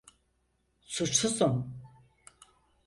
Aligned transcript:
Suçsuzum. 0.93 1.57